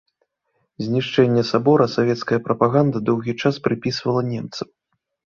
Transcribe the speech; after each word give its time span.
Знішчэнне 0.85 1.43
сабора 1.49 1.85
савецкая 1.95 2.39
прапаганда 2.47 2.97
доўгі 3.11 3.35
час 3.43 3.55
прыпісвала 3.67 4.21
немцам. 4.31 4.67